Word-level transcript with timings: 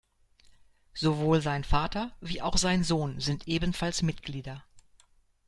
Sowohl 0.95 1.41
sein 1.41 1.63
Vater, 1.63 2.11
wie 2.21 2.41
auch 2.41 2.57
sein 2.57 2.83
Sohn 2.83 3.19
sind 3.19 3.47
ebenfalls 3.47 4.01
Mitglieder. 4.01 4.63